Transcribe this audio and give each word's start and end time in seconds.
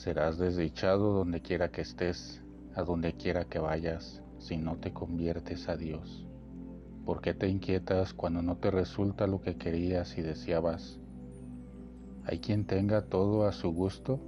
Serás 0.00 0.38
desdichado 0.38 1.12
donde 1.12 1.42
quiera 1.42 1.70
que 1.70 1.82
estés, 1.82 2.42
a 2.74 2.82
donde 2.84 3.12
quiera 3.12 3.44
que 3.44 3.58
vayas, 3.58 4.22
si 4.38 4.56
no 4.56 4.78
te 4.78 4.94
conviertes 4.94 5.68
a 5.68 5.76
Dios. 5.76 6.26
¿Por 7.04 7.20
qué 7.20 7.34
te 7.34 7.48
inquietas 7.48 8.14
cuando 8.14 8.40
no 8.40 8.56
te 8.56 8.70
resulta 8.70 9.26
lo 9.26 9.42
que 9.42 9.56
querías 9.56 10.16
y 10.16 10.22
deseabas? 10.22 10.98
¿Hay 12.24 12.38
quien 12.38 12.64
tenga 12.64 13.02
todo 13.02 13.46
a 13.46 13.52
su 13.52 13.74
gusto? 13.74 14.18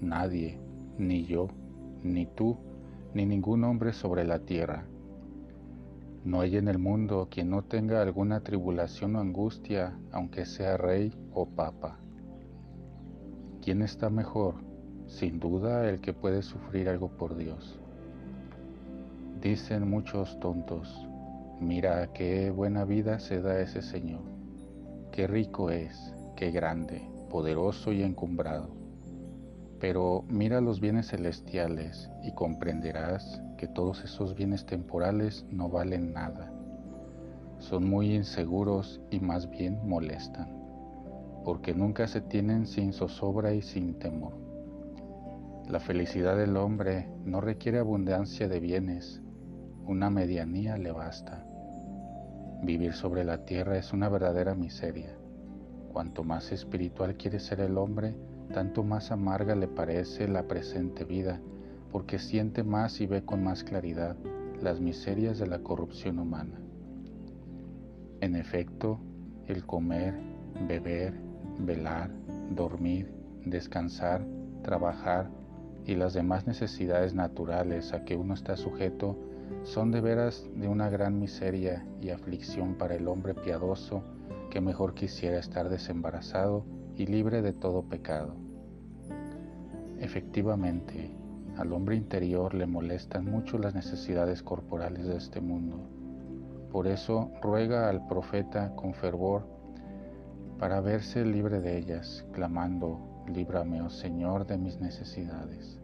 Nadie, 0.00 0.60
ni 0.96 1.24
yo, 1.24 1.48
ni 2.04 2.26
tú, 2.26 2.56
ni 3.14 3.26
ningún 3.26 3.64
hombre 3.64 3.92
sobre 3.92 4.22
la 4.22 4.38
tierra. 4.38 4.84
No 6.24 6.40
hay 6.40 6.56
en 6.56 6.68
el 6.68 6.78
mundo 6.78 7.26
quien 7.28 7.50
no 7.50 7.62
tenga 7.64 8.00
alguna 8.00 8.44
tribulación 8.44 9.16
o 9.16 9.18
angustia, 9.18 9.98
aunque 10.12 10.46
sea 10.46 10.76
rey 10.76 11.12
o 11.34 11.46
papa. 11.46 12.01
¿Quién 13.62 13.80
está 13.82 14.10
mejor? 14.10 14.56
Sin 15.06 15.38
duda 15.38 15.88
el 15.88 16.00
que 16.00 16.12
puede 16.12 16.42
sufrir 16.42 16.88
algo 16.88 17.10
por 17.10 17.36
Dios. 17.36 17.78
Dicen 19.40 19.88
muchos 19.88 20.40
tontos, 20.40 21.06
mira 21.60 22.12
qué 22.12 22.50
buena 22.50 22.84
vida 22.84 23.20
se 23.20 23.40
da 23.40 23.60
ese 23.60 23.80
Señor, 23.80 24.22
qué 25.12 25.28
rico 25.28 25.70
es, 25.70 26.12
qué 26.34 26.50
grande, 26.50 27.08
poderoso 27.30 27.92
y 27.92 28.02
encumbrado. 28.02 28.74
Pero 29.78 30.24
mira 30.28 30.60
los 30.60 30.80
bienes 30.80 31.10
celestiales 31.10 32.10
y 32.24 32.32
comprenderás 32.32 33.40
que 33.58 33.68
todos 33.68 34.02
esos 34.02 34.34
bienes 34.34 34.66
temporales 34.66 35.46
no 35.52 35.68
valen 35.68 36.12
nada. 36.12 36.52
Son 37.60 37.88
muy 37.88 38.12
inseguros 38.12 39.00
y 39.12 39.20
más 39.20 39.48
bien 39.48 39.78
molestan 39.88 40.51
porque 41.44 41.74
nunca 41.74 42.06
se 42.06 42.20
tienen 42.20 42.66
sin 42.66 42.92
zozobra 42.92 43.54
y 43.54 43.62
sin 43.62 43.98
temor. 43.98 44.34
La 45.68 45.80
felicidad 45.80 46.36
del 46.36 46.56
hombre 46.56 47.08
no 47.24 47.40
requiere 47.40 47.78
abundancia 47.78 48.48
de 48.48 48.60
bienes, 48.60 49.22
una 49.86 50.10
medianía 50.10 50.76
le 50.76 50.92
basta. 50.92 51.46
Vivir 52.62 52.92
sobre 52.92 53.24
la 53.24 53.44
tierra 53.44 53.76
es 53.76 53.92
una 53.92 54.08
verdadera 54.08 54.54
miseria. 54.54 55.16
Cuanto 55.92 56.24
más 56.24 56.52
espiritual 56.52 57.16
quiere 57.16 57.40
ser 57.40 57.60
el 57.60 57.76
hombre, 57.76 58.14
tanto 58.52 58.84
más 58.84 59.10
amarga 59.10 59.54
le 59.56 59.66
parece 59.66 60.28
la 60.28 60.46
presente 60.46 61.04
vida, 61.04 61.40
porque 61.90 62.18
siente 62.18 62.62
más 62.62 63.00
y 63.00 63.06
ve 63.06 63.24
con 63.24 63.42
más 63.42 63.64
claridad 63.64 64.16
las 64.60 64.80
miserias 64.80 65.38
de 65.38 65.46
la 65.46 65.58
corrupción 65.58 66.18
humana. 66.18 66.60
En 68.20 68.36
efecto, 68.36 69.00
el 69.46 69.66
comer, 69.66 70.14
beber, 70.68 71.31
velar, 71.58 72.10
dormir, 72.50 73.12
descansar, 73.44 74.24
trabajar 74.62 75.30
y 75.84 75.94
las 75.94 76.14
demás 76.14 76.46
necesidades 76.46 77.14
naturales 77.14 77.92
a 77.92 78.04
que 78.04 78.16
uno 78.16 78.34
está 78.34 78.56
sujeto 78.56 79.16
son 79.64 79.90
de 79.90 80.00
veras 80.00 80.48
de 80.54 80.68
una 80.68 80.88
gran 80.88 81.18
miseria 81.18 81.84
y 82.00 82.10
aflicción 82.10 82.74
para 82.74 82.94
el 82.94 83.08
hombre 83.08 83.34
piadoso 83.34 84.02
que 84.50 84.60
mejor 84.60 84.94
quisiera 84.94 85.38
estar 85.38 85.68
desembarazado 85.68 86.64
y 86.96 87.06
libre 87.06 87.42
de 87.42 87.52
todo 87.52 87.82
pecado. 87.82 88.34
Efectivamente, 89.98 91.10
al 91.56 91.72
hombre 91.72 91.96
interior 91.96 92.54
le 92.54 92.66
molestan 92.66 93.24
mucho 93.24 93.58
las 93.58 93.74
necesidades 93.74 94.42
corporales 94.42 95.06
de 95.06 95.16
este 95.16 95.40
mundo. 95.40 95.76
Por 96.70 96.86
eso 96.86 97.30
ruega 97.42 97.88
al 97.88 98.06
profeta 98.06 98.74
con 98.74 98.94
fervor 98.94 99.46
para 100.62 100.80
verse 100.80 101.24
libre 101.24 101.60
de 101.60 101.76
ellas, 101.76 102.24
clamando, 102.30 103.24
líbrame, 103.26 103.82
oh 103.82 103.90
Señor, 103.90 104.46
de 104.46 104.56
mis 104.56 104.78
necesidades. 104.78 105.80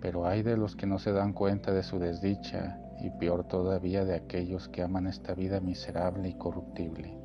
Pero 0.00 0.26
hay 0.26 0.42
de 0.42 0.56
los 0.56 0.74
que 0.74 0.88
no 0.88 0.98
se 0.98 1.12
dan 1.12 1.32
cuenta 1.32 1.70
de 1.70 1.84
su 1.84 2.00
desdicha 2.00 2.80
y 3.00 3.10
peor 3.10 3.46
todavía 3.46 4.04
de 4.04 4.16
aquellos 4.16 4.68
que 4.68 4.82
aman 4.82 5.06
esta 5.06 5.34
vida 5.34 5.60
miserable 5.60 6.28
y 6.28 6.34
corruptible, 6.34 7.16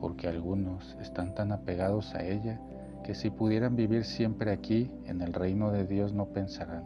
porque 0.00 0.26
algunos 0.26 0.96
están 1.00 1.32
tan 1.36 1.52
apegados 1.52 2.16
a 2.16 2.24
ella 2.24 2.60
que 3.04 3.14
si 3.14 3.30
pudieran 3.30 3.76
vivir 3.76 4.04
siempre 4.04 4.50
aquí, 4.50 4.90
en 5.04 5.20
el 5.20 5.32
reino 5.32 5.70
de 5.70 5.86
Dios 5.86 6.12
no 6.12 6.26
pensarán. 6.30 6.82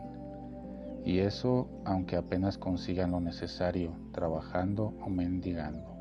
Y 1.03 1.21
eso 1.21 1.67
aunque 1.87 2.17
apenas 2.17 2.59
consigan 2.59 3.13
lo 3.13 3.21
necesario, 3.21 3.93
trabajando 4.13 4.93
o 5.01 5.09
mendigando. 5.09 6.00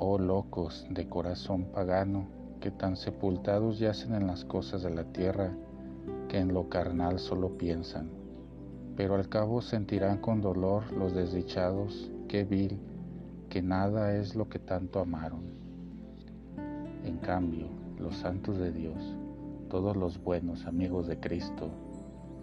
Oh 0.00 0.16
locos 0.16 0.86
de 0.90 1.08
corazón 1.08 1.64
pagano, 1.64 2.28
que 2.60 2.70
tan 2.70 2.96
sepultados 2.96 3.80
yacen 3.80 4.14
en 4.14 4.28
las 4.28 4.44
cosas 4.44 4.84
de 4.84 4.90
la 4.90 5.02
tierra, 5.02 5.50
que 6.28 6.38
en 6.38 6.54
lo 6.54 6.68
carnal 6.68 7.18
solo 7.18 7.58
piensan, 7.58 8.08
pero 8.96 9.16
al 9.16 9.28
cabo 9.28 9.60
sentirán 9.60 10.18
con 10.18 10.40
dolor 10.40 10.92
los 10.92 11.14
desdichados, 11.14 12.12
qué 12.28 12.44
vil, 12.44 12.78
que 13.48 13.60
nada 13.60 14.14
es 14.14 14.36
lo 14.36 14.48
que 14.48 14.60
tanto 14.60 15.00
amaron. 15.00 15.42
En 17.04 17.16
cambio, 17.16 17.66
los 17.98 18.18
santos 18.18 18.56
de 18.56 18.70
Dios, 18.70 19.16
todos 19.68 19.96
los 19.96 20.22
buenos 20.22 20.64
amigos 20.66 21.08
de 21.08 21.18
Cristo, 21.18 21.70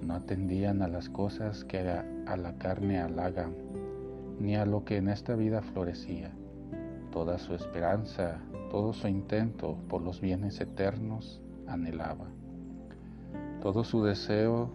no 0.01 0.15
atendían 0.15 0.81
a 0.81 0.89
las 0.89 1.07
cosas 1.07 1.63
que 1.63 1.79
a 1.79 2.35
la 2.35 2.57
carne 2.57 2.99
halagan, 2.99 3.53
ni 4.41 4.57
a 4.57 4.65
lo 4.65 4.83
que 4.83 4.97
en 4.97 5.07
esta 5.07 5.35
vida 5.35 5.61
florecía 5.61 6.33
toda 7.15 7.37
su 7.37 7.55
esperanza, 7.55 8.41
todo 8.69 8.91
su 8.91 9.07
intento 9.07 9.77
por 9.87 10.01
los 10.01 10.19
bienes 10.19 10.59
eternos 10.59 11.41
anhelaba. 11.65 12.25
Todo 13.61 13.85
su 13.85 14.03
deseo 14.03 14.69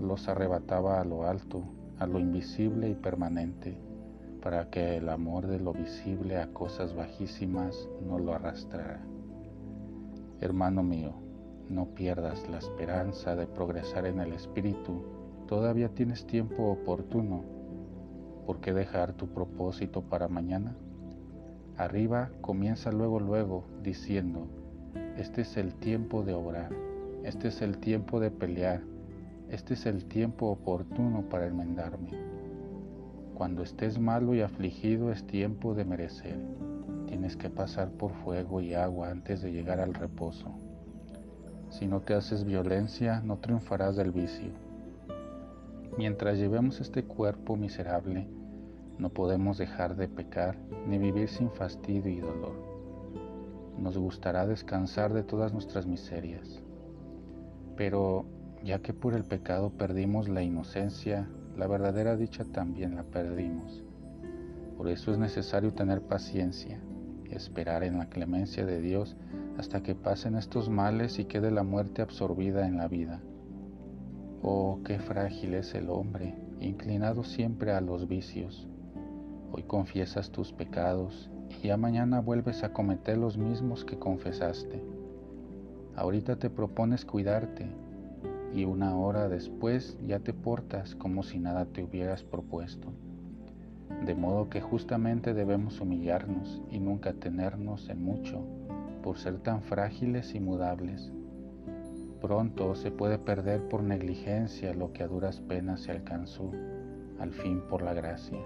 los 0.00 0.26
arrebataba 0.26 1.02
a 1.02 1.04
lo 1.04 1.26
alto, 1.28 1.64
a 1.98 2.06
lo 2.06 2.18
invisible 2.18 2.88
y 2.88 2.94
permanente, 2.94 3.76
para 4.40 4.70
que 4.70 4.96
el 4.96 5.10
amor 5.10 5.48
de 5.48 5.60
lo 5.60 5.74
visible 5.74 6.38
a 6.38 6.50
cosas 6.54 6.96
bajísimas 6.96 7.90
no 8.08 8.18
lo 8.18 8.32
arrastrara. 8.32 9.02
Hermano 10.40 10.82
mío, 10.82 11.12
no 11.68 11.88
pierdas 11.88 12.48
la 12.48 12.56
esperanza 12.56 13.36
de 13.36 13.46
progresar 13.46 14.06
en 14.06 14.20
el 14.20 14.32
espíritu, 14.32 15.02
todavía 15.46 15.90
tienes 15.90 16.26
tiempo 16.26 16.70
oportuno. 16.70 17.44
¿Por 18.46 18.60
qué 18.60 18.72
dejar 18.72 19.12
tu 19.12 19.26
propósito 19.26 20.00
para 20.00 20.26
mañana? 20.26 20.74
Arriba 21.76 22.30
comienza 22.40 22.90
luego, 22.90 23.20
luego, 23.20 23.64
diciendo, 23.82 24.48
este 25.18 25.42
es 25.42 25.58
el 25.58 25.74
tiempo 25.74 26.22
de 26.22 26.32
obrar, 26.32 26.70
este 27.22 27.48
es 27.48 27.60
el 27.60 27.76
tiempo 27.78 28.18
de 28.18 28.30
pelear, 28.30 28.80
este 29.50 29.74
es 29.74 29.84
el 29.84 30.06
tiempo 30.06 30.46
oportuno 30.46 31.28
para 31.28 31.46
enmendarme. 31.46 32.12
Cuando 33.34 33.62
estés 33.62 33.98
malo 33.98 34.34
y 34.34 34.40
afligido 34.40 35.12
es 35.12 35.26
tiempo 35.26 35.74
de 35.74 35.84
merecer. 35.84 36.38
Tienes 37.06 37.36
que 37.36 37.50
pasar 37.50 37.90
por 37.90 38.12
fuego 38.12 38.62
y 38.62 38.72
agua 38.72 39.10
antes 39.10 39.42
de 39.42 39.52
llegar 39.52 39.78
al 39.78 39.92
reposo. 39.92 40.54
Si 41.68 41.86
no 41.86 42.00
te 42.00 42.14
haces 42.14 42.44
violencia, 42.44 43.20
no 43.20 43.36
triunfarás 43.36 43.96
del 43.96 44.12
vicio. 44.12 44.48
Mientras 45.98 46.38
llevemos 46.38 46.80
este 46.80 47.04
cuerpo 47.04 47.56
miserable, 47.56 48.26
no 48.98 49.10
podemos 49.10 49.58
dejar 49.58 49.96
de 49.96 50.08
pecar 50.08 50.56
ni 50.88 50.96
vivir 50.96 51.28
sin 51.28 51.50
fastidio 51.50 52.10
y 52.10 52.20
dolor. 52.20 52.54
Nos 53.78 53.98
gustará 53.98 54.46
descansar 54.46 55.12
de 55.12 55.22
todas 55.22 55.52
nuestras 55.52 55.86
miserias. 55.86 56.62
Pero 57.76 58.24
ya 58.64 58.78
que 58.80 58.94
por 58.94 59.12
el 59.12 59.24
pecado 59.24 59.70
perdimos 59.70 60.30
la 60.30 60.42
inocencia, 60.42 61.28
la 61.56 61.66
verdadera 61.66 62.16
dicha 62.16 62.44
también 62.44 62.96
la 62.96 63.02
perdimos. 63.02 63.84
Por 64.78 64.88
eso 64.88 65.12
es 65.12 65.18
necesario 65.18 65.74
tener 65.74 66.00
paciencia, 66.00 66.80
esperar 67.30 67.84
en 67.84 67.98
la 67.98 68.08
clemencia 68.08 68.64
de 68.64 68.80
Dios 68.80 69.16
hasta 69.58 69.82
que 69.82 69.94
pasen 69.94 70.36
estos 70.36 70.70
males 70.70 71.18
y 71.18 71.26
quede 71.26 71.50
la 71.50 71.64
muerte 71.64 72.00
absorbida 72.00 72.66
en 72.66 72.78
la 72.78 72.88
vida. 72.88 73.20
Oh, 74.42 74.80
qué 74.84 74.98
frágil 74.98 75.54
es 75.54 75.74
el 75.74 75.90
hombre, 75.90 76.34
inclinado 76.60 77.24
siempre 77.24 77.72
a 77.72 77.80
los 77.80 78.08
vicios 78.08 78.68
Hoy 79.52 79.62
confiesas 79.62 80.30
tus 80.30 80.52
pecados 80.52 81.30
y 81.62 81.68
ya 81.68 81.76
mañana 81.76 82.20
vuelves 82.20 82.64
a 82.64 82.72
cometer 82.72 83.16
los 83.16 83.38
mismos 83.38 83.84
que 83.84 83.98
confesaste. 83.98 84.82
Ahorita 85.94 86.36
te 86.36 86.50
propones 86.50 87.04
cuidarte 87.04 87.66
y 88.54 88.64
una 88.64 88.96
hora 88.96 89.28
después 89.28 89.98
ya 90.06 90.20
te 90.20 90.32
portas 90.32 90.94
como 90.94 91.22
si 91.22 91.38
nada 91.38 91.66
te 91.66 91.82
hubieras 91.82 92.22
propuesto. 92.22 92.88
De 94.04 94.14
modo 94.14 94.50
que 94.50 94.60
justamente 94.60 95.32
debemos 95.32 95.80
humillarnos 95.80 96.62
y 96.70 96.80
nunca 96.80 97.12
tenernos 97.12 97.88
en 97.88 98.02
mucho 98.02 98.42
por 99.02 99.18
ser 99.18 99.38
tan 99.38 99.62
frágiles 99.62 100.34
y 100.34 100.40
mudables. 100.40 101.12
Pronto 102.20 102.74
se 102.74 102.90
puede 102.90 103.18
perder 103.18 103.68
por 103.68 103.82
negligencia 103.82 104.74
lo 104.74 104.92
que 104.92 105.02
a 105.02 105.06
duras 105.06 105.40
penas 105.40 105.82
se 105.82 105.92
alcanzó, 105.92 106.50
al 107.20 107.32
fin 107.32 107.62
por 107.68 107.82
la 107.82 107.94
gracia. 107.94 108.38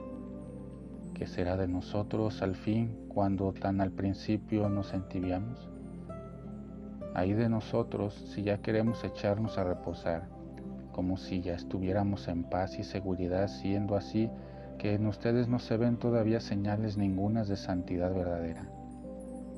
¿Qué 1.20 1.26
será 1.26 1.58
de 1.58 1.68
nosotros 1.68 2.40
al 2.40 2.54
fin 2.54 2.96
cuando 3.10 3.52
tan 3.52 3.82
al 3.82 3.90
principio 3.90 4.70
nos 4.70 4.94
entibiamos? 4.94 5.68
Ahí 7.12 7.34
de 7.34 7.50
nosotros 7.50 8.14
si 8.14 8.42
ya 8.42 8.62
queremos 8.62 9.04
echarnos 9.04 9.58
a 9.58 9.64
reposar, 9.64 10.30
como 10.92 11.18
si 11.18 11.42
ya 11.42 11.52
estuviéramos 11.52 12.26
en 12.28 12.44
paz 12.44 12.78
y 12.78 12.84
seguridad, 12.84 13.48
siendo 13.48 13.96
así 13.96 14.30
que 14.78 14.94
en 14.94 15.06
ustedes 15.06 15.46
no 15.46 15.58
se 15.58 15.76
ven 15.76 15.98
todavía 15.98 16.40
señales 16.40 16.96
ningunas 16.96 17.48
de 17.48 17.56
santidad 17.56 18.14
verdadera. 18.14 18.66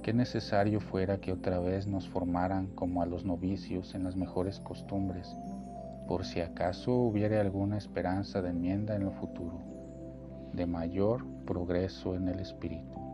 Qué 0.03 0.13
necesario 0.13 0.81
fuera 0.81 1.19
que 1.19 1.31
otra 1.31 1.61
vez 1.61 1.87
nos 1.87 2.09
formaran 2.09 2.75
como 2.75 3.03
a 3.03 3.07
los 3.07 3.25
novicios 3.25 3.95
en 3.95 4.03
las 4.03 4.17
mejores 4.17 4.59
costumbres, 4.59 5.37
por 6.09 6.25
si 6.25 6.41
acaso 6.41 6.93
hubiera 6.93 7.41
alguna 7.41 7.79
esperanza 7.79 8.43
de 8.43 8.51
enmienda 8.51 8.97
en 8.97 9.05
lo 9.05 9.13
futuro, 9.13 9.61
de 10.53 10.67
mayor 10.67 11.27
progreso 11.47 12.15
en 12.15 12.29
el 12.29 12.41
espíritu. 12.41 13.12